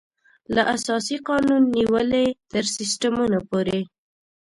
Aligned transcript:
له 0.55 0.61
اساسي 0.75 1.17
قانون 1.29 1.61
نېولې 1.75 2.25
تر 2.51 2.65
سیسټمونو 2.77 3.39
پورې. 3.49 3.79